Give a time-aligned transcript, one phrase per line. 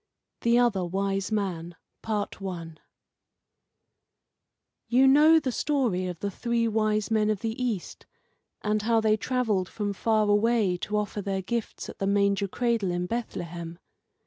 [0.39, 1.75] THE OTHER WISE MAN
[4.87, 8.07] You know the story of the Three Wise Men of the East,
[8.63, 12.89] and how they travelled from far away to offer their gifts at the manger cradle
[12.89, 13.77] in Bethlehem.